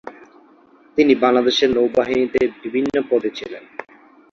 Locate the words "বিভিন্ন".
2.63-2.95